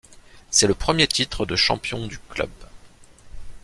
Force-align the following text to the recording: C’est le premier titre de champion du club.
C’est 0.49 0.65
le 0.65 0.73
premier 0.73 1.05
titre 1.05 1.45
de 1.45 1.55
champion 1.55 2.07
du 2.07 2.17
club. 2.17 2.49